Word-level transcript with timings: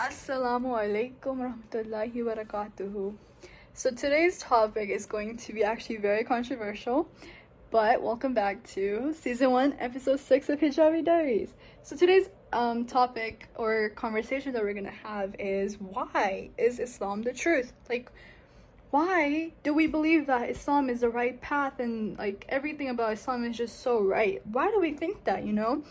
Assalamu 0.00 0.70
alaikum 0.80 1.40
rahmatullahi 1.44 2.24
wa 2.24 2.34
barakatuhu. 2.34 3.14
So 3.74 3.90
today's 3.90 4.38
topic 4.38 4.88
is 4.88 5.04
going 5.04 5.36
to 5.36 5.52
be 5.52 5.62
actually 5.62 5.98
very 5.98 6.24
controversial, 6.24 7.06
but 7.70 8.00
welcome 8.00 8.32
back 8.32 8.64
to 8.68 9.12
season 9.12 9.50
one, 9.50 9.74
episode 9.78 10.18
six 10.18 10.48
of 10.48 10.58
Hijabi 10.58 11.04
Diaries. 11.04 11.52
So 11.82 11.96
today's 11.96 12.30
um, 12.54 12.86
topic 12.86 13.48
or 13.56 13.90
conversation 13.90 14.54
that 14.54 14.62
we're 14.62 14.72
gonna 14.72 14.90
have 14.90 15.36
is 15.38 15.76
why 15.78 16.48
is 16.56 16.80
Islam 16.80 17.20
the 17.20 17.34
truth? 17.34 17.74
Like, 17.90 18.10
why 18.92 19.52
do 19.62 19.74
we 19.74 19.86
believe 19.86 20.26
that 20.28 20.48
Islam 20.48 20.88
is 20.88 21.02
the 21.02 21.10
right 21.10 21.38
path 21.42 21.78
and 21.78 22.16
like 22.16 22.46
everything 22.48 22.88
about 22.88 23.12
Islam 23.12 23.44
is 23.44 23.54
just 23.54 23.80
so 23.80 24.00
right? 24.00 24.40
Why 24.50 24.70
do 24.70 24.80
we 24.80 24.94
think 24.94 25.24
that? 25.24 25.44
You 25.44 25.52
know. 25.52 25.82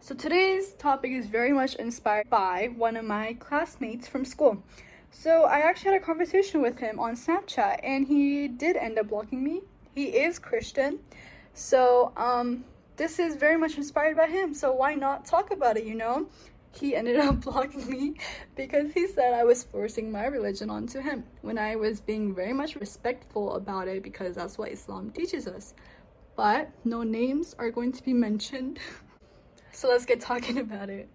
So 0.00 0.14
today's 0.14 0.72
topic 0.74 1.10
is 1.10 1.26
very 1.26 1.52
much 1.52 1.74
inspired 1.74 2.30
by 2.30 2.70
one 2.76 2.96
of 2.96 3.04
my 3.04 3.34
classmates 3.40 4.06
from 4.06 4.24
school. 4.24 4.62
So 5.10 5.44
I 5.44 5.60
actually 5.60 5.92
had 5.92 6.02
a 6.02 6.04
conversation 6.04 6.62
with 6.62 6.78
him 6.78 7.00
on 7.00 7.16
Snapchat 7.16 7.80
and 7.82 8.06
he 8.06 8.46
did 8.46 8.76
end 8.76 8.98
up 8.98 9.08
blocking 9.08 9.42
me. 9.42 9.62
He 9.94 10.04
is 10.04 10.38
Christian. 10.38 11.00
So 11.54 12.12
um 12.16 12.64
this 12.96 13.18
is 13.18 13.36
very 13.36 13.56
much 13.56 13.76
inspired 13.76 14.16
by 14.16 14.28
him. 14.28 14.54
So 14.54 14.72
why 14.72 14.94
not 14.94 15.24
talk 15.24 15.50
about 15.50 15.76
it, 15.76 15.84
you 15.84 15.94
know? 15.94 16.28
He 16.72 16.94
ended 16.94 17.16
up 17.28 17.40
blocking 17.40 17.90
me 17.90 18.14
because 18.54 18.92
he 18.92 19.08
said 19.08 19.34
I 19.34 19.44
was 19.44 19.64
forcing 19.64 20.12
my 20.12 20.26
religion 20.26 20.70
onto 20.70 21.00
him 21.00 21.24
when 21.42 21.58
I 21.58 21.74
was 21.76 22.00
being 22.00 22.34
very 22.34 22.52
much 22.52 22.76
respectful 22.76 23.56
about 23.56 23.88
it 23.88 24.02
because 24.02 24.36
that's 24.36 24.56
what 24.56 24.70
Islam 24.70 25.10
teaches 25.10 25.48
us. 25.48 25.74
But 26.36 26.70
no 26.84 27.02
names 27.02 27.56
are 27.58 27.70
going 27.70 27.92
to 27.92 28.02
be 28.04 28.12
mentioned. 28.28 28.78
So 29.76 29.88
let's 29.88 30.06
get 30.06 30.22
talking 30.22 30.56
about 30.66 30.88
it. 30.88 31.06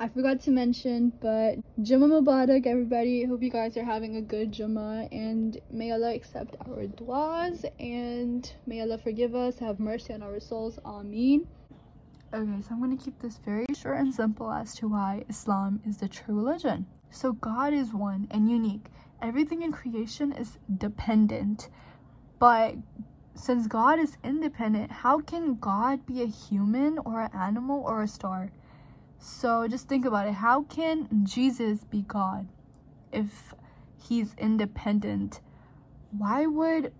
I 0.00 0.08
forgot 0.08 0.40
to 0.42 0.50
mention, 0.50 1.12
but 1.20 1.58
Jummah 1.80 2.22
Mubarak, 2.22 2.66
everybody. 2.66 3.24
Hope 3.24 3.40
you 3.40 3.50
guys 3.50 3.76
are 3.76 3.84
having 3.84 4.16
a 4.16 4.20
good 4.20 4.52
Jummah, 4.52 5.08
and 5.12 5.56
may 5.70 5.92
Allah 5.92 6.12
accept 6.12 6.56
our 6.66 6.88
duas, 6.88 7.64
and 7.78 8.52
may 8.66 8.80
Allah 8.80 8.98
forgive 8.98 9.36
us, 9.36 9.60
have 9.60 9.78
mercy 9.78 10.12
on 10.12 10.22
our 10.24 10.40
souls. 10.40 10.80
Ameen. 10.84 11.46
Okay, 12.34 12.62
so 12.62 12.68
I'm 12.72 12.80
gonna 12.80 12.96
keep 12.96 13.16
this 13.20 13.38
very 13.38 13.66
short 13.74 13.98
and 13.98 14.12
simple 14.12 14.50
as 14.50 14.74
to 14.76 14.88
why 14.88 15.24
Islam 15.28 15.80
is 15.86 15.98
the 15.98 16.08
true 16.08 16.34
religion. 16.34 16.84
So 17.10 17.32
God 17.32 17.72
is 17.72 17.94
one 17.94 18.26
and 18.32 18.50
unique. 18.50 18.86
Everything 19.22 19.62
in 19.62 19.70
creation 19.70 20.32
is 20.32 20.58
dependent, 20.78 21.68
but 22.40 22.74
since 23.38 23.66
God 23.66 23.98
is 23.98 24.16
independent, 24.24 24.90
how 24.90 25.20
can 25.20 25.54
God 25.56 26.04
be 26.06 26.22
a 26.22 26.26
human 26.26 26.98
or 26.98 27.22
an 27.22 27.30
animal 27.34 27.82
or 27.86 28.02
a 28.02 28.08
star? 28.08 28.50
So 29.18 29.66
just 29.68 29.88
think 29.88 30.04
about 30.04 30.26
it. 30.26 30.34
How 30.34 30.62
can 30.62 31.08
Jesus 31.24 31.84
be 31.84 32.02
God 32.02 32.48
if 33.12 33.54
he's 33.96 34.34
independent? 34.38 35.40
Why 36.10 36.46
would 36.46 36.92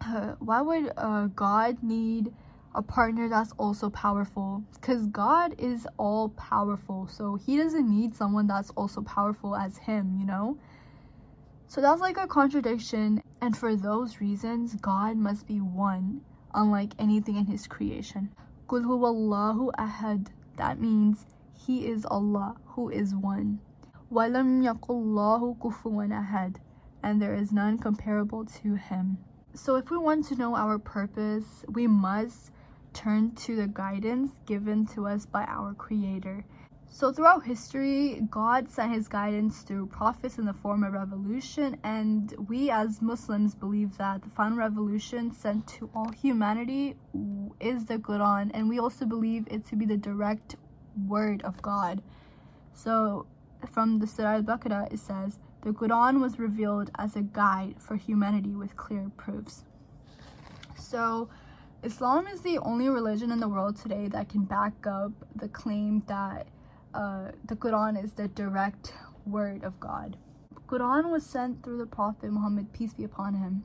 uh, 0.00 0.34
why 0.40 0.60
would 0.62 0.92
uh, 0.96 1.26
God 1.28 1.82
need 1.82 2.32
a 2.74 2.82
partner 2.82 3.28
that's 3.28 3.52
also 3.52 3.90
powerful? 3.90 4.64
Because 4.74 5.06
God 5.06 5.54
is 5.58 5.86
all 5.96 6.30
powerful, 6.30 7.06
so 7.06 7.36
he 7.36 7.56
doesn't 7.56 7.88
need 7.88 8.14
someone 8.14 8.46
that's 8.46 8.70
also 8.70 9.02
powerful 9.02 9.54
as 9.54 9.76
him, 9.76 10.16
you 10.18 10.26
know? 10.26 10.58
So 11.68 11.80
that's 11.80 12.00
like 12.00 12.16
a 12.16 12.26
contradiction, 12.26 13.22
and 13.42 13.56
for 13.56 13.74
those 13.74 14.20
reasons, 14.20 14.76
God 14.76 15.16
must 15.16 15.48
be 15.48 15.60
one, 15.60 16.20
unlike 16.54 16.92
anything 16.96 17.34
in 17.34 17.46
His 17.46 17.66
creation. 17.66 18.30
Qul 18.68 18.84
huwallahu 18.84 19.72
ahad. 19.76 20.28
That 20.56 20.78
means 20.80 21.26
He 21.52 21.88
is 21.88 22.06
Allah, 22.06 22.54
who 22.64 22.88
is 22.88 23.16
one. 23.16 23.58
Walam 24.12 24.62
yakullahu 24.62 25.58
kufuwan 25.58 26.12
ahad. 26.12 26.58
And 27.02 27.20
there 27.20 27.34
is 27.34 27.50
none 27.50 27.78
comparable 27.78 28.44
to 28.62 28.76
Him. 28.76 29.18
So 29.54 29.74
if 29.74 29.90
we 29.90 29.98
want 29.98 30.24
to 30.28 30.36
know 30.36 30.54
our 30.54 30.78
purpose, 30.78 31.64
we 31.68 31.88
must 31.88 32.52
turn 32.92 33.34
to 33.34 33.56
the 33.56 33.66
guidance 33.66 34.30
given 34.46 34.86
to 34.94 35.08
us 35.08 35.26
by 35.26 35.42
our 35.46 35.74
Creator. 35.74 36.44
So, 36.94 37.10
throughout 37.10 37.46
history, 37.46 38.20
God 38.30 38.70
sent 38.70 38.92
his 38.92 39.08
guidance 39.08 39.62
through 39.62 39.86
prophets 39.86 40.36
in 40.36 40.44
the 40.44 40.52
form 40.52 40.84
of 40.84 40.92
revolution, 40.92 41.78
and 41.82 42.34
we 42.50 42.68
as 42.68 43.00
Muslims 43.00 43.54
believe 43.54 43.96
that 43.96 44.20
the 44.20 44.28
final 44.28 44.58
revolution 44.58 45.32
sent 45.32 45.66
to 45.68 45.88
all 45.94 46.10
humanity 46.10 46.94
is 47.60 47.86
the 47.86 47.96
Quran, 47.96 48.50
and 48.52 48.68
we 48.68 48.78
also 48.78 49.06
believe 49.06 49.48
it 49.50 49.66
to 49.68 49.74
be 49.74 49.86
the 49.86 49.96
direct 49.96 50.56
word 51.08 51.40
of 51.44 51.62
God. 51.62 52.02
So, 52.74 53.24
from 53.70 53.98
the 53.98 54.06
Surah 54.06 54.34
Al 54.34 54.42
Baqarah, 54.42 54.92
it 54.92 55.00
says, 55.00 55.38
The 55.62 55.70
Quran 55.70 56.20
was 56.20 56.38
revealed 56.38 56.90
as 56.98 57.16
a 57.16 57.22
guide 57.22 57.76
for 57.78 57.96
humanity 57.96 58.54
with 58.54 58.76
clear 58.76 59.10
proofs. 59.16 59.64
So, 60.76 61.30
Islam 61.82 62.26
is 62.26 62.42
the 62.42 62.58
only 62.58 62.90
religion 62.90 63.32
in 63.32 63.40
the 63.40 63.48
world 63.48 63.76
today 63.76 64.08
that 64.08 64.28
can 64.28 64.44
back 64.44 64.86
up 64.86 65.12
the 65.34 65.48
claim 65.48 66.02
that 66.06 66.48
uh, 66.94 67.32
the 67.46 67.56
Quran 67.56 68.02
is 68.02 68.12
the 68.12 68.28
direct 68.28 68.94
word 69.26 69.64
of 69.64 69.78
God. 69.80 70.16
Quran 70.66 71.10
was 71.10 71.24
sent 71.24 71.62
through 71.62 71.78
the 71.78 71.86
Prophet 71.86 72.30
Muhammad, 72.30 72.72
peace 72.72 72.94
be 72.94 73.04
upon 73.04 73.34
him. 73.34 73.62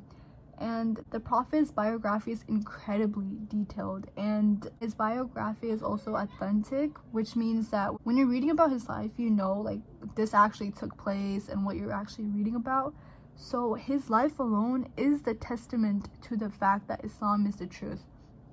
And 0.59 0.99
the 1.11 1.19
Prophet's 1.19 1.71
biography 1.71 2.31
is 2.31 2.43
incredibly 2.47 3.37
detailed, 3.47 4.07
and 4.17 4.67
his 4.79 4.95
biography 4.95 5.69
is 5.69 5.83
also 5.83 6.15
authentic, 6.15 6.97
which 7.11 7.35
means 7.35 7.69
that 7.69 7.89
when 8.05 8.17
you're 8.17 8.27
reading 8.27 8.49
about 8.49 8.71
his 8.71 8.89
life, 8.89 9.11
you 9.17 9.29
know, 9.29 9.53
like 9.61 9.81
this 10.15 10.33
actually 10.33 10.71
took 10.71 10.97
place 10.97 11.47
and 11.49 11.63
what 11.63 11.75
you're 11.75 11.93
actually 11.93 12.25
reading 12.25 12.55
about. 12.55 12.95
So, 13.35 13.75
his 13.75 14.09
life 14.09 14.39
alone 14.39 14.89
is 14.97 15.21
the 15.21 15.35
testament 15.35 16.09
to 16.23 16.35
the 16.35 16.49
fact 16.49 16.87
that 16.87 17.05
Islam 17.05 17.45
is 17.45 17.57
the 17.57 17.67
truth. 17.67 18.03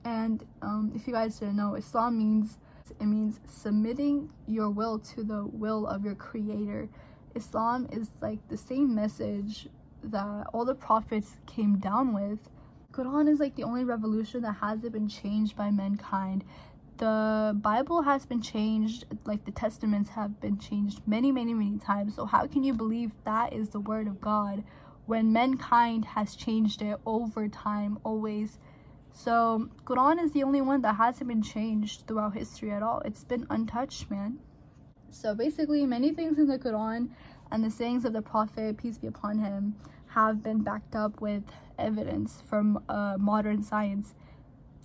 And 0.04 0.44
um, 0.60 0.92
if 0.94 1.06
you 1.06 1.14
guys 1.14 1.38
didn't 1.38 1.56
know, 1.56 1.74
Islam 1.74 2.18
means 2.18 2.58
it 2.90 3.06
means 3.06 3.40
submitting 3.46 4.30
your 4.46 4.68
will 4.68 4.98
to 4.98 5.24
the 5.24 5.46
will 5.46 5.86
of 5.86 6.04
your 6.04 6.14
creator. 6.14 6.88
Islam 7.34 7.88
is 7.90 8.10
like 8.20 8.46
the 8.48 8.56
same 8.56 8.94
message 8.94 9.68
that 10.02 10.46
all 10.52 10.64
the 10.64 10.74
prophets 10.74 11.36
came 11.46 11.78
down 11.78 12.12
with. 12.12 12.38
Quran 12.92 13.28
is 13.28 13.40
like 13.40 13.56
the 13.56 13.64
only 13.64 13.84
revolution 13.84 14.42
that 14.42 14.52
hasn't 14.52 14.92
been 14.92 15.08
changed 15.08 15.56
by 15.56 15.70
mankind. 15.70 16.44
The 16.98 17.58
Bible 17.60 18.02
has 18.02 18.26
been 18.26 18.42
changed, 18.42 19.06
like 19.24 19.44
the 19.44 19.50
testaments 19.50 20.10
have 20.10 20.38
been 20.40 20.58
changed 20.58 21.00
many, 21.06 21.32
many, 21.32 21.54
many 21.54 21.78
times. 21.78 22.14
So 22.14 22.26
how 22.26 22.46
can 22.46 22.62
you 22.62 22.74
believe 22.74 23.12
that 23.24 23.52
is 23.52 23.70
the 23.70 23.80
word 23.80 24.06
of 24.06 24.20
God 24.20 24.62
when 25.06 25.32
mankind 25.32 26.04
has 26.04 26.36
changed 26.36 26.82
it 26.82 26.98
over 27.06 27.48
time, 27.48 27.98
always? 28.04 28.58
So 29.16 29.68
Quran 29.84 30.22
is 30.22 30.32
the 30.32 30.42
only 30.42 30.60
one 30.60 30.82
that 30.82 30.96
hasn't 30.96 31.28
been 31.28 31.40
changed 31.40 32.06
throughout 32.06 32.34
history 32.34 32.72
at 32.72 32.82
all. 32.82 33.00
It's 33.04 33.24
been 33.24 33.46
untouched, 33.48 34.10
man. 34.10 34.38
So 35.10 35.34
basically, 35.34 35.86
many 35.86 36.12
things 36.12 36.38
in 36.38 36.48
the 36.48 36.58
Quran 36.58 37.10
and 37.52 37.62
the 37.62 37.70
sayings 37.70 38.04
of 38.04 38.12
the 38.12 38.20
Prophet, 38.20 38.76
peace 38.76 38.98
be 38.98 39.06
upon 39.06 39.38
him, 39.38 39.76
have 40.08 40.42
been 40.42 40.62
backed 40.62 40.96
up 40.96 41.20
with 41.20 41.44
evidence 41.78 42.42
from 42.48 42.82
uh, 42.88 43.16
modern 43.18 43.62
science. 43.62 44.14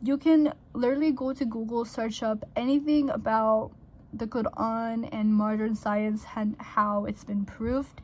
You 0.04 0.18
can 0.18 0.54
literally 0.74 1.12
go 1.12 1.34
to 1.34 1.46
Google, 1.46 1.84
search 1.84 2.22
up 2.22 2.46
anything 2.56 3.10
about 3.10 3.72
the 4.14 4.28
Quran 4.28 5.10
and 5.12 5.34
modern 5.34 5.76
science 5.76 6.24
and 6.36 6.56
how 6.60 7.06
it's 7.06 7.24
been 7.24 7.46
proved. 7.46 8.02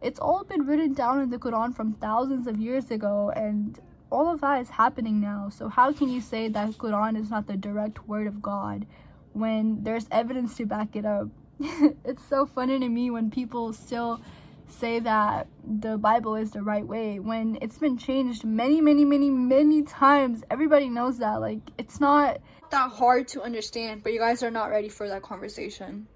It's 0.00 0.20
all 0.20 0.44
been 0.44 0.64
written 0.66 0.94
down 0.94 1.20
in 1.20 1.30
the 1.30 1.38
Quran 1.38 1.74
from 1.74 1.94
thousands 1.94 2.46
of 2.46 2.58
years 2.58 2.92
ago, 2.92 3.32
and 3.34 3.78
all 4.10 4.32
of 4.32 4.40
that 4.40 4.60
is 4.60 4.70
happening 4.70 5.20
now. 5.20 5.50
So 5.50 5.68
how 5.68 5.92
can 5.92 6.08
you 6.08 6.20
say 6.20 6.48
that 6.48 6.70
Quran 6.70 7.20
is 7.20 7.30
not 7.30 7.46
the 7.46 7.56
direct 7.56 8.06
word 8.08 8.26
of 8.26 8.40
God 8.42 8.86
when 9.32 9.82
there's 9.82 10.06
evidence 10.10 10.56
to 10.56 10.66
back 10.66 10.96
it 10.96 11.04
up? 11.04 11.28
it's 12.04 12.24
so 12.28 12.46
funny 12.46 12.78
to 12.78 12.88
me 12.88 13.10
when 13.10 13.30
people 13.30 13.72
still 13.72 14.20
say 14.68 15.00
that 15.00 15.48
the 15.64 15.96
Bible 15.98 16.36
is 16.36 16.50
the 16.50 16.62
right 16.62 16.86
way 16.86 17.18
when 17.18 17.58
it's 17.62 17.78
been 17.78 17.96
changed 17.96 18.44
many, 18.44 18.80
many, 18.80 19.04
many, 19.04 19.30
many 19.30 19.82
times. 19.82 20.44
Everybody 20.50 20.88
knows 20.88 21.18
that. 21.18 21.40
Like, 21.40 21.60
it's 21.78 22.00
not 22.00 22.38
that 22.70 22.90
hard 22.90 23.28
to 23.28 23.42
understand, 23.42 24.02
but 24.02 24.12
you 24.12 24.18
guys 24.18 24.42
are 24.42 24.50
not 24.50 24.66
ready 24.66 24.88
for 24.88 25.08
that 25.08 25.22
conversation. 25.22 26.06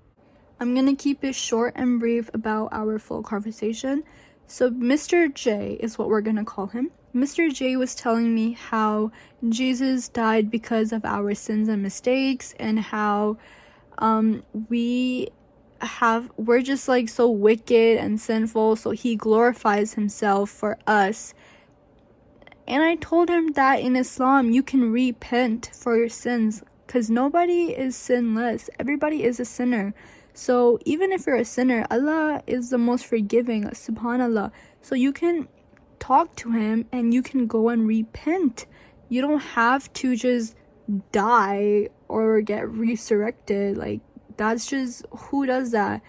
I'm 0.61 0.75
gonna 0.75 0.95
keep 0.95 1.25
it 1.25 1.35
short 1.35 1.73
and 1.77 1.99
brief 1.99 2.31
about 2.35 2.69
our 2.73 2.99
full 2.99 3.23
conversation. 3.23 4.05
So, 4.47 4.71
Mr. 4.71 5.33
J 5.33 5.79
is 5.81 5.99
what 5.99 6.09
we're 6.09 6.21
gonna 6.21 6.45
call 6.45 6.67
him. 6.67 6.91
Mr. 7.15 7.53
J 7.53 7.77
was 7.77 7.95
telling 7.95 8.35
me 8.35 8.53
how 8.53 9.13
Jesus 9.49 10.09
died 10.09 10.51
because 10.51 10.93
of 10.93 11.05
our 11.05 11.35
sins 11.35 11.69
and 11.69 11.83
mistakes 11.83 12.55
and 12.59 12.79
how 12.81 13.37
um, 13.99 14.43
we 14.69 15.29
have 15.81 16.31
we're 16.37 16.63
just 16.63 16.89
like 16.89 17.09
so 17.09 17.29
wicked 17.29 17.99
and 17.99 18.21
sinful 18.21 18.77
so 18.77 18.93
he 18.93 19.17
glorifies 19.17 19.95
himself 19.95 20.49
for 20.49 20.79
us 20.87 21.35
and 22.69 22.85
i 22.85 22.95
told 22.97 23.29
him 23.29 23.53
that 23.55 23.81
in 23.81 23.97
islam 23.97 24.53
you 24.53 24.63
can 24.63 24.93
repent 24.93 25.71
for 25.75 25.97
your 25.97 26.09
sins 26.09 26.63
because 26.87 27.11
nobody 27.11 27.77
is 27.77 27.97
sinless 27.97 28.71
everybody 28.79 29.25
is 29.25 29.41
a 29.41 29.45
sinner 29.45 29.93
So 30.35 30.79
even 30.85 31.13
if 31.13 31.27
you're 31.27 31.37
a 31.37 31.45
sinner, 31.45 31.87
Allah 31.91 32.43
is 32.47 32.71
the 32.71 32.79
most 32.79 33.07
forgiving, 33.07 33.65
subhanallah. 33.65 34.51
So 34.81 34.95
you 34.95 35.13
can 35.13 35.49
talk 36.03 36.35
to 36.35 36.51
him 36.51 36.85
and 36.91 37.15
you 37.15 37.23
can 37.23 37.47
go 37.47 37.69
and 37.69 37.87
repent. 37.87 38.67
You 39.09 39.21
don't 39.21 39.41
have 39.41 39.93
to 39.95 40.17
just 40.17 40.57
die 41.13 41.89
or 42.09 42.41
get 42.41 42.69
resurrected. 42.69 43.77
Like 43.77 44.01
that's 44.37 44.67
just 44.67 45.07
who 45.11 45.47
does 45.47 45.71
that? 45.71 46.03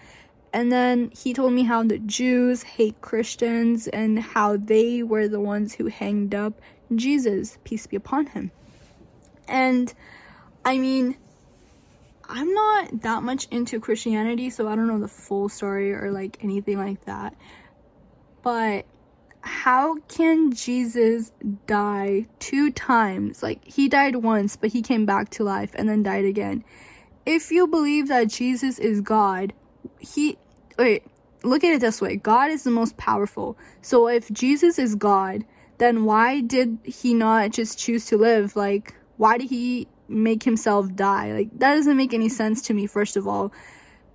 And 0.52 0.72
then 0.72 1.12
he 1.16 1.32
told 1.32 1.52
me 1.52 1.62
how 1.62 1.84
the 1.84 1.98
Jews 1.98 2.64
hate 2.64 3.00
Christians 3.00 3.86
and 3.86 4.18
how 4.18 4.56
they 4.56 5.04
were 5.04 5.28
the 5.28 5.40
ones 5.40 5.74
who 5.74 5.86
hanged 5.86 6.34
up 6.34 6.60
Jesus, 6.94 7.58
peace 7.62 7.86
be 7.86 7.96
upon 7.96 8.26
him. 8.26 8.50
And 9.46 9.92
I 10.64 10.78
mean, 10.78 11.16
I'm 12.28 12.52
not 12.52 13.02
that 13.02 13.22
much 13.22 13.46
into 13.50 13.78
Christianity, 13.78 14.50
so 14.50 14.66
I 14.66 14.74
don't 14.74 14.88
know 14.88 14.98
the 14.98 15.08
full 15.08 15.48
story 15.48 15.92
or 15.92 16.10
like 16.10 16.42
anything 16.42 16.78
like 16.78 17.04
that. 17.04 17.36
But 18.42 18.86
how 19.44 19.96
can 20.08 20.52
Jesus 20.52 21.32
die 21.66 22.26
two 22.38 22.70
times? 22.70 23.42
Like, 23.42 23.64
he 23.64 23.88
died 23.88 24.16
once, 24.16 24.56
but 24.56 24.70
he 24.70 24.82
came 24.82 25.06
back 25.06 25.30
to 25.30 25.44
life 25.44 25.72
and 25.74 25.88
then 25.88 26.02
died 26.02 26.24
again. 26.24 26.64
If 27.26 27.50
you 27.50 27.66
believe 27.66 28.08
that 28.08 28.28
Jesus 28.28 28.78
is 28.78 29.00
God, 29.00 29.52
he 29.98 30.38
wait, 30.78 31.04
look 31.42 31.62
at 31.62 31.74
it 31.74 31.80
this 31.80 32.00
way 32.00 32.16
God 32.16 32.50
is 32.50 32.64
the 32.64 32.70
most 32.70 32.96
powerful. 32.96 33.56
So 33.82 34.08
if 34.08 34.30
Jesus 34.30 34.78
is 34.78 34.94
God, 34.94 35.44
then 35.78 36.04
why 36.04 36.40
did 36.40 36.78
he 36.84 37.14
not 37.14 37.50
just 37.50 37.78
choose 37.78 38.06
to 38.06 38.16
live? 38.16 38.56
Like, 38.56 38.94
why 39.16 39.38
did 39.38 39.50
he 39.50 39.88
make 40.08 40.42
himself 40.42 40.94
die? 40.94 41.32
Like, 41.32 41.50
that 41.58 41.74
doesn't 41.74 41.96
make 41.96 42.14
any 42.14 42.28
sense 42.28 42.62
to 42.62 42.74
me, 42.74 42.86
first 42.86 43.16
of 43.16 43.26
all. 43.26 43.52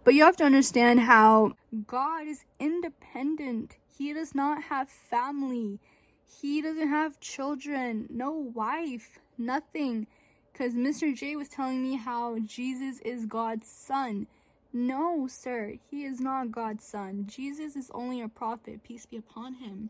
But 0.03 0.13
you 0.13 0.23
have 0.23 0.37
to 0.37 0.43
understand 0.43 1.01
how 1.01 1.53
God 1.85 2.27
is 2.27 2.45
independent. 2.59 3.75
He 3.99 4.13
does 4.13 4.33
not 4.33 4.63
have 4.63 4.87
family. 4.87 5.77
He 6.25 6.61
doesn't 6.61 6.87
have 6.87 7.19
children, 7.19 8.07
no 8.09 8.31
wife, 8.31 9.19
nothing. 9.37 10.07
Because 10.53 10.73
Mr. 10.73 11.13
J 11.13 11.35
was 11.35 11.49
telling 11.49 11.83
me 11.83 11.97
how 11.97 12.39
Jesus 12.39 12.99
is 13.01 13.25
God's 13.25 13.67
son. 13.67 14.27
No, 14.71 15.27
sir, 15.27 15.73
he 15.91 16.05
is 16.05 16.21
not 16.21 16.49
God's 16.49 16.85
son. 16.85 17.25
Jesus 17.27 17.75
is 17.75 17.91
only 17.93 18.21
a 18.21 18.29
prophet, 18.29 18.83
peace 18.83 19.05
be 19.05 19.17
upon 19.17 19.55
him. 19.55 19.89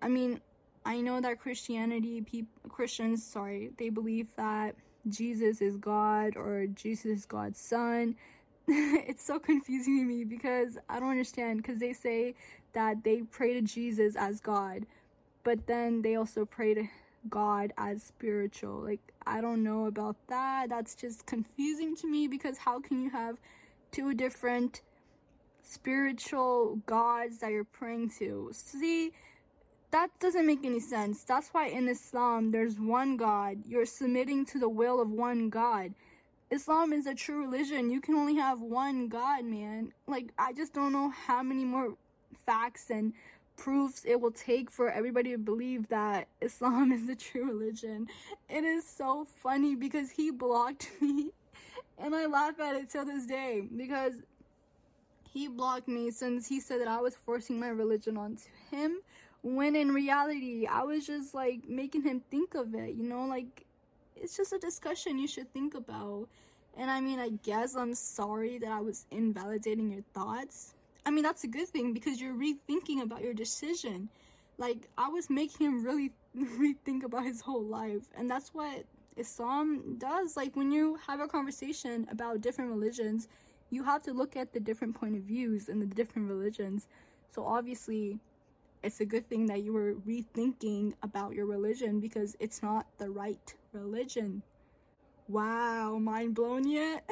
I 0.00 0.06
mean, 0.06 0.40
I 0.84 1.00
know 1.00 1.20
that 1.20 1.40
Christianity, 1.40 2.20
pe- 2.20 2.68
Christians, 2.68 3.26
sorry, 3.26 3.72
they 3.76 3.88
believe 3.88 4.28
that 4.36 4.76
Jesus 5.08 5.60
is 5.60 5.76
God 5.78 6.36
or 6.36 6.68
Jesus 6.68 7.06
is 7.06 7.26
God's 7.26 7.58
son. 7.58 8.14
it's 9.08 9.24
so 9.24 9.38
confusing 9.38 9.98
to 9.98 10.04
me 10.04 10.24
because 10.24 10.78
I 10.88 11.00
don't 11.00 11.10
understand 11.10 11.62
because 11.62 11.78
they 11.78 11.92
say 11.92 12.34
that 12.72 13.04
they 13.04 13.22
pray 13.22 13.54
to 13.54 13.62
Jesus 13.62 14.16
as 14.16 14.40
God, 14.40 14.86
but 15.44 15.66
then 15.66 16.02
they 16.02 16.16
also 16.16 16.44
pray 16.44 16.74
to 16.74 16.84
God 17.28 17.72
as 17.78 18.02
spiritual. 18.02 18.80
Like, 18.82 19.00
I 19.26 19.40
don't 19.40 19.62
know 19.62 19.86
about 19.86 20.16
that. 20.28 20.68
That's 20.68 20.94
just 20.94 21.26
confusing 21.26 21.96
to 21.96 22.06
me 22.06 22.28
because 22.28 22.58
how 22.58 22.80
can 22.80 23.00
you 23.02 23.10
have 23.10 23.36
two 23.92 24.14
different 24.14 24.82
spiritual 25.66 26.76
gods 26.86 27.38
that 27.38 27.50
you're 27.50 27.64
praying 27.64 28.10
to. 28.18 28.50
See, 28.52 29.12
that 29.90 30.10
doesn't 30.20 30.46
make 30.46 30.64
any 30.64 30.80
sense. 30.80 31.24
That's 31.24 31.48
why 31.48 31.68
in 31.68 31.88
Islam 31.88 32.50
there's 32.50 32.78
one 32.78 33.16
God. 33.16 33.58
You're 33.66 33.86
submitting 33.86 34.44
to 34.46 34.58
the 34.58 34.68
will 34.68 35.00
of 35.00 35.10
one 35.10 35.50
God. 35.50 35.94
Islam 36.50 36.92
is 36.92 37.06
a 37.06 37.14
true 37.14 37.42
religion. 37.42 37.90
You 37.90 38.00
can 38.00 38.14
only 38.14 38.36
have 38.36 38.60
one 38.60 39.08
God, 39.08 39.44
man. 39.44 39.92
Like, 40.06 40.32
I 40.38 40.52
just 40.52 40.72
don't 40.72 40.92
know 40.92 41.10
how 41.10 41.42
many 41.42 41.64
more 41.64 41.94
facts 42.44 42.90
and 42.90 43.12
proofs 43.56 44.04
it 44.04 44.20
will 44.20 44.30
take 44.30 44.70
for 44.70 44.90
everybody 44.90 45.30
to 45.32 45.38
believe 45.38 45.88
that 45.88 46.28
Islam 46.40 46.92
is 46.92 47.06
the 47.06 47.16
true 47.16 47.46
religion. 47.46 48.08
It 48.48 48.64
is 48.64 48.86
so 48.86 49.26
funny 49.42 49.74
because 49.74 50.10
he 50.10 50.30
blocked 50.30 50.90
me 51.00 51.30
and 51.98 52.14
I 52.14 52.26
laugh 52.26 52.60
at 52.60 52.76
it 52.76 52.90
till 52.90 53.04
this 53.04 53.26
day 53.26 53.62
because 53.74 54.14
he 55.30 55.48
blocked 55.48 55.88
me 55.88 56.10
since 56.10 56.46
he 56.46 56.60
said 56.60 56.80
that 56.80 56.88
I 56.88 57.00
was 57.00 57.14
forcing 57.14 57.58
my 57.58 57.68
religion 57.68 58.16
onto 58.16 58.48
him 58.70 59.00
when 59.42 59.76
in 59.76 59.92
reality 59.92 60.66
I 60.66 60.82
was 60.82 61.06
just 61.06 61.34
like 61.34 61.68
making 61.68 62.02
him 62.02 62.20
think 62.30 62.54
of 62.54 62.74
it, 62.74 62.94
you 62.94 63.04
know, 63.04 63.26
like 63.26 63.64
it's 64.16 64.36
just 64.36 64.52
a 64.52 64.58
discussion 64.58 65.18
you 65.18 65.28
should 65.28 65.52
think 65.52 65.74
about. 65.74 66.28
And 66.76 66.90
I 66.90 67.00
mean, 67.00 67.18
I 67.18 67.30
guess 67.42 67.76
I'm 67.76 67.94
sorry 67.94 68.58
that 68.58 68.70
I 68.70 68.80
was 68.80 69.06
invalidating 69.10 69.90
your 69.90 70.02
thoughts. 70.14 70.74
I 71.04 71.10
mean, 71.10 71.22
that's 71.22 71.44
a 71.44 71.48
good 71.48 71.68
thing 71.68 71.92
because 71.92 72.20
you're 72.20 72.34
rethinking 72.34 73.02
about 73.02 73.22
your 73.22 73.34
decision. 73.34 74.08
Like, 74.58 74.88
I 74.98 75.08
was 75.08 75.30
making 75.30 75.66
him 75.66 75.84
really 75.84 76.12
rethink 76.36 77.04
about 77.04 77.24
his 77.24 77.40
whole 77.40 77.64
life. 77.64 78.08
And 78.16 78.30
that's 78.30 78.52
what 78.52 78.84
Islam 79.16 79.96
does. 79.98 80.36
Like 80.36 80.54
when 80.56 80.70
you 80.70 80.98
have 81.06 81.20
a 81.20 81.26
conversation 81.26 82.06
about 82.10 82.40
different 82.40 82.70
religions, 82.70 83.28
you 83.70 83.82
have 83.82 84.02
to 84.02 84.12
look 84.12 84.36
at 84.36 84.52
the 84.52 84.60
different 84.60 84.94
point 84.94 85.16
of 85.16 85.22
views 85.22 85.68
and 85.68 85.80
the 85.80 85.86
different 85.86 86.28
religions. 86.28 86.86
So 87.34 87.44
obviously, 87.44 88.18
it's 88.82 89.00
a 89.00 89.04
good 89.06 89.28
thing 89.28 89.46
that 89.46 89.62
you 89.62 89.72
were 89.72 89.94
rethinking 90.06 90.92
about 91.02 91.34
your 91.34 91.46
religion 91.46 91.98
because 91.98 92.36
it's 92.38 92.62
not 92.62 92.86
the 92.98 93.10
right 93.10 93.54
religion. 93.76 94.42
Wow, 95.28 95.98
mind 95.98 96.34
blown 96.34 96.68
yet? 96.68 97.08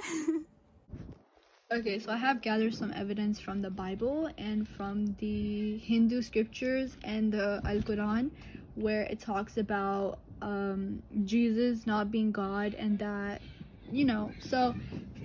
okay, 1.73 1.99
so 1.99 2.13
I 2.13 2.17
have 2.17 2.43
gathered 2.43 2.75
some 2.75 2.93
evidence 2.93 3.41
from 3.41 3.61
the 3.61 3.71
Bible 3.71 4.31
and 4.39 4.69
from 4.69 5.17
the 5.19 5.79
Hindu 5.79 6.23
scriptures 6.23 6.97
and 7.05 7.33
the 7.33 7.61
Al 7.65 7.79
Quran 7.79 8.31
where 8.75 9.03
it 9.03 9.21
talks 9.21 9.57
about 9.57 10.19
um, 10.43 11.03
Jesus 11.25 11.87
not 11.87 12.11
being 12.11 12.33
God 12.33 12.75
and 12.75 12.99
that, 12.99 13.41
you 13.91 14.05
know, 14.05 14.33
so 14.41 14.75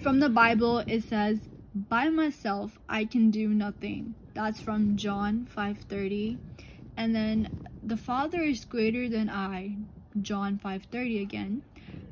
from 0.01 0.19
the 0.19 0.29
Bible 0.29 0.79
it 0.79 1.03
says, 1.03 1.39
by 1.75 2.09
myself 2.09 2.79
I 2.87 3.05
can 3.05 3.31
do 3.31 3.49
nothing. 3.49 4.15
That's 4.33 4.59
from 4.59 4.95
John 4.95 5.47
5:30. 5.55 6.37
And 6.97 7.15
then 7.15 7.67
the 7.83 7.97
Father 7.97 8.41
is 8.41 8.65
greater 8.65 9.09
than 9.09 9.29
I. 9.29 9.75
John 10.21 10.57
5:30 10.57 11.21
again. 11.21 11.61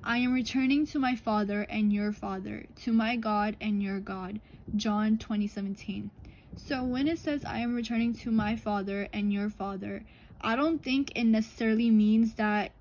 I 0.03 0.19
am 0.19 0.33
returning 0.33 0.85
to 0.87 0.99
my 0.99 1.15
Father 1.15 1.63
and 1.63 1.91
your 1.91 2.11
Father, 2.11 2.65
to 2.83 2.93
my 2.93 3.15
God 3.15 3.55
and 3.59 3.81
your 3.81 3.99
God. 3.99 4.39
John 4.75 5.17
20:17. 5.17 6.09
So 6.55 6.83
when 6.83 7.07
it 7.07 7.19
says 7.19 7.43
I 7.45 7.59
am 7.59 7.75
returning 7.75 8.13
to 8.15 8.31
my 8.31 8.55
Father 8.55 9.07
and 9.13 9.31
your 9.31 9.49
Father, 9.49 10.03
I 10.41 10.55
don't 10.55 10.83
think 10.83 11.11
it 11.15 11.25
necessarily 11.25 11.89
means 11.89 12.35
that 12.35 12.71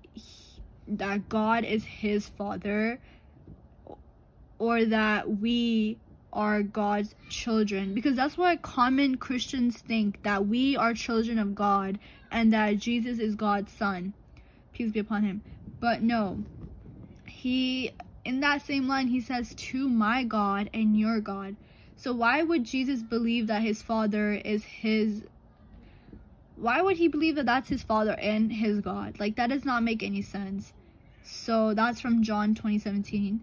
that 0.87 1.27
God 1.27 1.63
is 1.65 1.83
his 1.83 2.29
father 2.29 2.99
or 4.57 4.85
that 4.85 5.39
we 5.39 5.97
are 6.31 6.61
God's 6.63 7.15
children 7.29 7.93
because 7.93 8.15
that's 8.15 8.37
what 8.37 8.61
common 8.61 9.17
Christians 9.17 9.77
think 9.77 10.23
that 10.23 10.47
we 10.47 10.77
are 10.77 10.93
children 10.93 11.39
of 11.39 11.55
God 11.55 11.99
and 12.31 12.53
that 12.53 12.77
Jesus 12.77 13.19
is 13.19 13.35
God's 13.35 13.71
son. 13.71 14.13
Peace 14.77 14.91
be 14.91 14.99
upon 14.99 15.23
him. 15.23 15.41
But 15.79 16.03
no. 16.03 16.43
He 17.25 17.93
in 18.23 18.41
that 18.41 18.63
same 18.63 18.87
line 18.87 19.07
he 19.07 19.19
says 19.19 19.55
to 19.55 19.89
my 19.89 20.23
God 20.23 20.69
and 20.71 20.99
your 20.99 21.19
God. 21.19 21.55
So 21.95 22.13
why 22.13 22.43
would 22.43 22.63
Jesus 22.63 23.01
believe 23.01 23.47
that 23.47 23.63
his 23.63 23.81
father 23.81 24.33
is 24.33 24.63
his 24.63 25.23
why 26.57 26.81
would 26.81 26.97
he 26.97 27.07
believe 27.07 27.35
that 27.37 27.47
that's 27.47 27.69
his 27.69 27.81
father 27.81 28.15
and 28.19 28.53
his 28.53 28.81
God? 28.81 29.19
Like 29.19 29.35
that 29.37 29.49
does 29.49 29.65
not 29.65 29.81
make 29.81 30.03
any 30.03 30.21
sense. 30.21 30.73
So 31.23 31.73
that's 31.73 31.99
from 31.99 32.21
John 32.21 32.53
2017. 32.53 33.41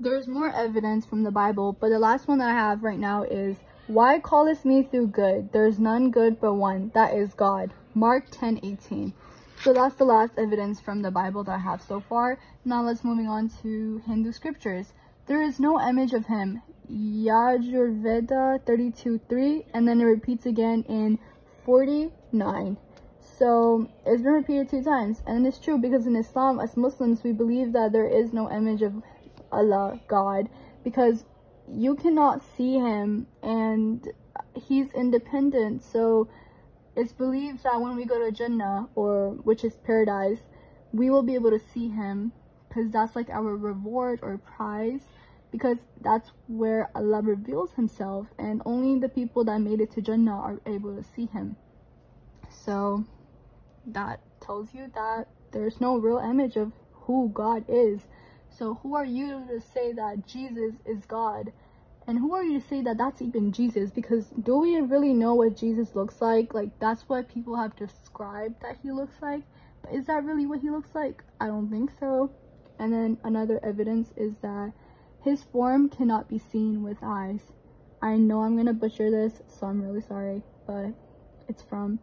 There's 0.00 0.26
more 0.26 0.52
evidence 0.52 1.06
from 1.06 1.22
the 1.22 1.30
Bible, 1.30 1.76
but 1.80 1.90
the 1.90 2.00
last 2.00 2.26
one 2.26 2.38
that 2.38 2.50
I 2.50 2.54
have 2.54 2.82
right 2.82 2.98
now 2.98 3.22
is 3.22 3.58
why 3.86 4.18
callest 4.18 4.64
me 4.64 4.82
through 4.82 5.08
good? 5.08 5.52
There's 5.52 5.78
none 5.78 6.10
good 6.10 6.40
but 6.40 6.54
one, 6.54 6.90
that 6.94 7.14
is 7.14 7.32
God. 7.34 7.72
Mark 7.94 8.26
10 8.30 8.58
18. 8.64 9.12
So 9.62 9.72
that's 9.72 9.94
the 9.94 10.04
last 10.04 10.32
evidence 10.38 10.80
from 10.80 11.02
the 11.02 11.12
Bible 11.12 11.44
that 11.44 11.52
I 11.52 11.58
have 11.58 11.80
so 11.80 12.00
far. 12.00 12.36
Now 12.64 12.82
let's 12.82 13.04
moving 13.04 13.28
on 13.28 13.48
to 13.62 14.02
Hindu 14.06 14.32
scriptures. 14.32 14.92
There 15.26 15.40
is 15.40 15.60
no 15.60 15.80
image 15.80 16.12
of 16.14 16.26
him. 16.26 16.62
Yajurveda 16.90 18.66
32 18.66 19.20
3, 19.28 19.66
and 19.72 19.86
then 19.86 20.00
it 20.00 20.04
repeats 20.04 20.46
again 20.46 20.84
in 20.88 21.16
49. 21.64 22.76
So 23.20 23.88
it's 24.04 24.22
been 24.22 24.32
repeated 24.32 24.68
two 24.68 24.82
times. 24.82 25.22
And 25.28 25.46
it's 25.46 25.60
true 25.60 25.78
because 25.78 26.08
in 26.08 26.16
Islam, 26.16 26.58
as 26.58 26.76
Muslims, 26.76 27.22
we 27.22 27.30
believe 27.30 27.72
that 27.72 27.92
there 27.92 28.08
is 28.08 28.32
no 28.32 28.50
image 28.50 28.82
of 28.82 29.00
Allah, 29.52 30.00
God, 30.08 30.48
because 30.82 31.24
you 31.68 31.94
cannot 31.94 32.42
see 32.56 32.78
him 32.78 33.28
and 33.44 34.08
he's 34.54 34.90
independent. 34.92 35.84
So 35.84 36.28
it's 36.96 37.12
believed 37.12 37.64
that 37.64 37.80
when 37.80 37.96
we 37.96 38.04
go 38.04 38.18
to 38.24 38.32
Jannah, 38.32 38.88
or 38.94 39.30
which 39.44 39.64
is 39.64 39.76
paradise, 39.76 40.40
we 40.92 41.10
will 41.10 41.22
be 41.22 41.34
able 41.34 41.50
to 41.50 41.58
see 41.60 41.88
him 41.88 42.32
because 42.68 42.90
that's 42.90 43.16
like 43.16 43.30
our 43.30 43.56
reward 43.56 44.20
or 44.22 44.38
prize. 44.38 45.02
because 45.50 45.78
that's 46.00 46.32
where 46.48 46.90
Allah 46.94 47.20
reveals 47.22 47.72
himself 47.74 48.26
and 48.38 48.62
only 48.64 48.98
the 48.98 49.08
people 49.08 49.44
that 49.44 49.58
made 49.60 49.80
it 49.80 49.90
to 49.92 50.00
Jannah 50.02 50.32
are 50.40 50.60
able 50.66 50.96
to 50.96 51.04
see 51.04 51.26
him. 51.26 51.56
So 52.50 53.04
that 53.86 54.20
tells 54.40 54.74
you 54.74 54.90
that 54.94 55.28
there's 55.52 55.80
no 55.80 55.96
real 55.98 56.18
image 56.18 56.56
of 56.56 56.72
who 56.92 57.30
God 57.34 57.64
is. 57.68 58.02
So 58.50 58.74
who 58.82 58.94
are 58.94 59.04
you 59.04 59.44
to 59.48 59.60
say 59.60 59.92
that 59.92 60.26
Jesus 60.26 60.74
is 60.86 61.04
God? 61.06 61.52
And 62.06 62.18
who 62.18 62.34
are 62.34 62.42
you 62.42 62.60
to 62.60 62.66
say 62.66 62.82
that 62.82 62.98
that's 62.98 63.22
even 63.22 63.52
Jesus? 63.52 63.90
Because 63.90 64.26
do 64.30 64.56
we 64.58 64.80
really 64.80 65.14
know 65.14 65.34
what 65.34 65.56
Jesus 65.56 65.94
looks 65.94 66.20
like? 66.20 66.52
Like 66.52 66.78
that's 66.80 67.08
what 67.08 67.28
people 67.28 67.56
have 67.56 67.76
described 67.76 68.60
that 68.62 68.78
he 68.82 68.90
looks 68.90 69.22
like. 69.22 69.42
But 69.82 69.94
is 69.94 70.06
that 70.06 70.24
really 70.24 70.46
what 70.46 70.60
he 70.60 70.70
looks 70.70 70.94
like? 70.94 71.22
I 71.40 71.46
don't 71.46 71.70
think 71.70 71.90
so. 71.98 72.30
And 72.78 72.92
then 72.92 73.18
another 73.22 73.60
evidence 73.62 74.12
is 74.16 74.34
that 74.42 74.72
his 75.22 75.44
form 75.44 75.88
cannot 75.88 76.28
be 76.28 76.38
seen 76.38 76.82
with 76.82 76.98
eyes. 77.02 77.40
I 78.00 78.16
know 78.16 78.42
I'm 78.42 78.56
gonna 78.56 78.72
butcher 78.72 79.10
this, 79.10 79.40
so 79.46 79.68
I'm 79.68 79.80
really 79.80 80.00
sorry, 80.00 80.42
but 80.66 80.92
it's 81.48 81.62
from 81.62 82.00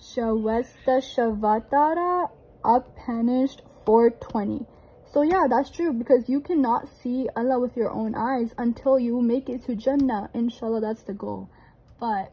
Shawesta 0.00 1.02
Shavatara 1.02 2.30
Upanishad 2.64 3.62
420. 3.84 4.64
So 5.12 5.22
yeah, 5.22 5.46
that's 5.48 5.70
true 5.70 5.92
because 5.92 6.28
you 6.28 6.40
cannot 6.40 6.88
see 6.88 7.28
Allah 7.34 7.58
with 7.58 7.76
your 7.76 7.90
own 7.90 8.14
eyes 8.14 8.54
until 8.58 8.98
you 8.98 9.22
make 9.22 9.48
it 9.48 9.64
to 9.64 9.74
Jannah. 9.74 10.28
Inshallah, 10.34 10.80
that's 10.82 11.02
the 11.02 11.14
goal. 11.14 11.48
But 11.98 12.32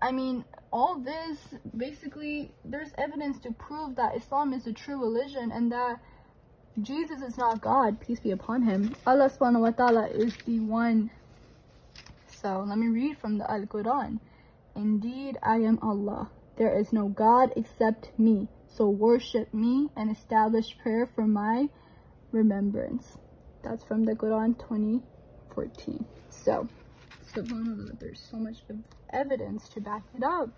I 0.00 0.12
mean, 0.12 0.44
all 0.72 0.98
this 0.98 1.38
basically 1.76 2.52
there's 2.64 2.92
evidence 2.98 3.38
to 3.40 3.52
prove 3.52 3.96
that 3.96 4.16
Islam 4.16 4.52
is 4.52 4.64
the 4.64 4.72
true 4.72 5.00
religion 5.00 5.50
and 5.52 5.72
that 5.72 5.98
Jesus 6.80 7.22
is 7.22 7.38
not 7.38 7.60
God, 7.60 8.00
peace 8.00 8.20
be 8.20 8.32
upon 8.32 8.62
him. 8.62 8.94
Allah 9.06 9.30
subhanahu 9.30 9.60
wa 9.60 9.70
ta'ala 9.70 10.08
is 10.08 10.36
the 10.46 10.60
one. 10.60 11.10
So 12.42 12.64
let 12.66 12.78
me 12.78 12.88
read 12.88 13.18
from 13.18 13.38
the 13.38 13.50
Al-Quran. 13.50 14.18
Indeed, 14.74 15.38
I 15.42 15.58
am 15.58 15.78
Allah. 15.82 16.30
There 16.56 16.76
is 16.76 16.92
no 16.92 17.08
God 17.08 17.52
except 17.56 18.10
me. 18.18 18.48
So 18.66 18.88
worship 18.88 19.54
me 19.54 19.88
and 19.96 20.10
establish 20.10 20.76
prayer 20.78 21.06
for 21.06 21.26
my 21.26 21.68
remembrance. 22.34 23.16
That's 23.62 23.82
from 23.84 24.04
the 24.04 24.14
Quran 24.14 24.58
2014. 24.58 26.04
So, 26.28 26.68
there's 27.34 28.20
so 28.20 28.36
much 28.36 28.56
evidence 29.10 29.68
to 29.70 29.80
back 29.80 30.02
it 30.14 30.22
up. 30.22 30.50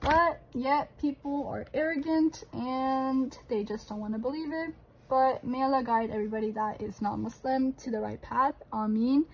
But 0.00 0.40
yet 0.54 0.96
people 0.98 1.46
are 1.48 1.66
arrogant 1.74 2.44
and 2.52 3.36
they 3.48 3.64
just 3.64 3.88
don't 3.88 4.00
want 4.00 4.14
to 4.14 4.18
believe 4.18 4.52
it. 4.52 4.74
But 5.08 5.42
may 5.44 5.62
Allah 5.62 5.82
guide 5.84 6.10
everybody 6.10 6.52
that 6.52 6.80
is 6.80 7.02
not 7.02 7.18
Muslim 7.18 7.72
to 7.74 7.90
the 7.90 8.00
right 8.00 8.20
path. 8.22 8.54
Ameen. 8.72 9.24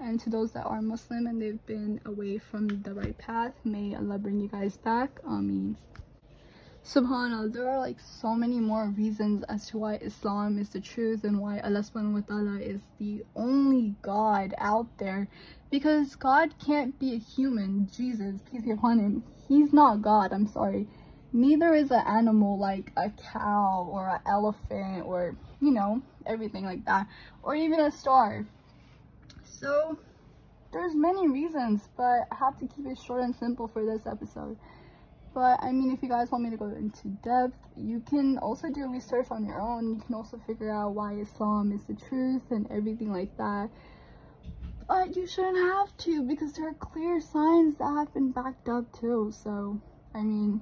And 0.00 0.20
to 0.20 0.30
those 0.30 0.52
that 0.52 0.64
are 0.64 0.80
Muslim 0.80 1.26
and 1.26 1.40
they've 1.42 1.66
been 1.66 2.00
away 2.04 2.38
from 2.38 2.68
the 2.68 2.94
right 2.94 3.16
path, 3.18 3.52
may 3.64 3.94
Allah 3.94 4.18
bring 4.18 4.40
you 4.40 4.48
guys 4.48 4.76
back. 4.76 5.20
Ameen. 5.26 5.76
Subhanallah, 6.84 7.52
there 7.52 7.68
are 7.68 7.78
like 7.78 7.98
so 7.98 8.34
many 8.34 8.60
more 8.60 8.88
reasons 8.90 9.42
as 9.48 9.68
to 9.68 9.78
why 9.78 9.94
Islam 9.96 10.58
is 10.58 10.68
the 10.68 10.80
truth 10.80 11.24
and 11.24 11.40
why 11.40 11.58
Allah 11.60 11.80
subhanahu 11.80 12.12
wa 12.12 12.20
ta'ala 12.20 12.60
is 12.60 12.82
the 12.98 13.24
only 13.34 13.94
God 14.02 14.54
out 14.58 14.98
there. 14.98 15.26
Because 15.70 16.14
God 16.14 16.54
can't 16.64 16.98
be 16.98 17.14
a 17.14 17.18
human, 17.18 17.88
Jesus, 17.90 18.40
peace 18.50 18.62
be 18.62 18.70
upon 18.70 18.98
him. 18.98 19.24
He's 19.48 19.72
not 19.72 20.02
God, 20.02 20.32
I'm 20.32 20.46
sorry 20.46 20.86
neither 21.34 21.74
is 21.74 21.90
an 21.90 22.02
animal 22.06 22.56
like 22.56 22.92
a 22.96 23.10
cow 23.10 23.86
or 23.90 24.08
an 24.08 24.20
elephant 24.24 25.04
or 25.04 25.36
you 25.60 25.72
know 25.72 26.00
everything 26.26 26.64
like 26.64 26.84
that 26.84 27.08
or 27.42 27.56
even 27.56 27.80
a 27.80 27.90
star 27.90 28.46
so 29.42 29.98
there's 30.72 30.94
many 30.94 31.28
reasons 31.28 31.88
but 31.96 32.20
i 32.30 32.34
have 32.38 32.56
to 32.56 32.68
keep 32.68 32.86
it 32.86 32.96
short 32.96 33.20
and 33.20 33.34
simple 33.34 33.66
for 33.66 33.84
this 33.84 34.06
episode 34.06 34.56
but 35.34 35.58
i 35.62 35.72
mean 35.72 35.90
if 35.90 36.02
you 36.02 36.08
guys 36.08 36.30
want 36.30 36.44
me 36.44 36.50
to 36.50 36.56
go 36.56 36.66
into 36.66 37.08
depth 37.22 37.58
you 37.76 38.00
can 38.00 38.38
also 38.38 38.70
do 38.70 38.88
research 38.88 39.26
on 39.30 39.44
your 39.44 39.60
own 39.60 39.94
you 39.94 40.00
can 40.00 40.14
also 40.14 40.40
figure 40.46 40.70
out 40.70 40.94
why 40.94 41.14
islam 41.14 41.72
is 41.72 41.84
the 41.84 41.94
truth 42.08 42.42
and 42.50 42.70
everything 42.70 43.12
like 43.12 43.36
that 43.36 43.68
but 44.86 45.16
you 45.16 45.26
shouldn't 45.26 45.56
have 45.56 45.96
to 45.96 46.22
because 46.22 46.52
there 46.52 46.68
are 46.68 46.74
clear 46.74 47.20
signs 47.20 47.76
that 47.78 47.92
have 47.96 48.12
been 48.14 48.30
backed 48.30 48.68
up 48.68 48.84
too 48.98 49.32
so 49.32 49.80
i 50.14 50.22
mean 50.22 50.60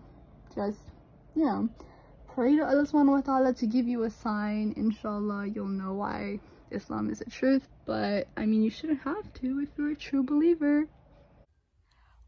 just, 0.55 0.81
you 1.35 1.45
know, 1.45 1.69
pray 2.35 2.57
to 2.57 2.65
Allah 2.65 2.85
subhanahu 2.85 3.17
wa 3.17 3.21
ta'ala 3.21 3.53
to 3.55 3.67
give 3.67 3.89
you 3.89 4.05
a 4.05 4.11
sign. 4.11 4.75
Inshallah, 4.77 5.47
you'll 5.47 5.69
know 5.69 5.95
why 5.95 6.41
Islam 6.71 7.11
is 7.11 7.21
the 7.21 7.31
truth. 7.31 7.69
But, 7.85 8.29
I 8.37 8.47
mean, 8.47 8.63
you 8.63 8.71
shouldn't 8.71 9.03
have 9.03 9.33
to 9.41 9.61
if 9.61 9.69
you're 9.77 9.93
a 9.93 9.97
true 9.97 10.23
believer. 10.23 10.87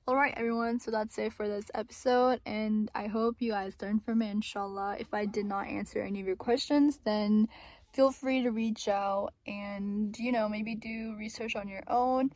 Alright 0.06 0.34
everyone, 0.36 0.80
so 0.80 0.90
that's 0.90 1.16
it 1.16 1.32
for 1.32 1.48
this 1.48 1.70
episode 1.72 2.38
and 2.44 2.90
I 2.94 3.06
hope 3.06 3.36
you 3.38 3.52
guys 3.52 3.72
learned 3.80 4.04
from 4.04 4.20
it 4.20 4.32
inshallah. 4.32 4.96
If 5.00 5.14
I 5.14 5.24
did 5.24 5.46
not 5.46 5.66
answer 5.66 6.02
any 6.02 6.20
of 6.20 6.26
your 6.26 6.36
questions 6.36 7.00
then 7.04 7.48
feel 7.94 8.12
free 8.12 8.42
to 8.42 8.50
reach 8.50 8.86
out 8.86 9.30
and 9.46 10.14
you 10.18 10.30
know 10.30 10.46
maybe 10.46 10.74
do 10.74 11.16
research 11.18 11.56
on 11.56 11.68
your 11.68 11.84
own 11.88 12.32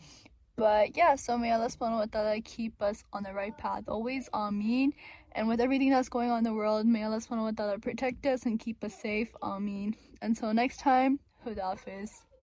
but 0.56 0.96
yeah, 0.96 1.14
so 1.16 1.36
may 1.36 1.52
Allah 1.52 1.68
subhanahu 1.68 1.98
wa 1.98 2.06
ta'ala 2.10 2.40
keep 2.40 2.80
us 2.80 3.04
on 3.12 3.22
the 3.22 3.34
right 3.34 3.56
path. 3.56 3.84
Always 3.86 4.30
Ameen. 4.32 4.94
And 5.32 5.46
with 5.46 5.60
everything 5.60 5.90
that's 5.90 6.08
going 6.08 6.30
on 6.30 6.38
in 6.38 6.44
the 6.44 6.54
world, 6.54 6.86
may 6.86 7.04
Allah 7.04 7.18
subhanahu 7.18 7.52
wa 7.52 7.54
ta'ala 7.54 7.78
protect 7.78 8.24
us 8.24 8.44
and 8.44 8.58
keep 8.58 8.82
us 8.82 8.94
safe. 8.94 9.28
Ameen. 9.42 9.94
Until 10.20 10.54
next 10.54 10.80
time, 10.80 11.20
Hudafiz. 11.46 12.27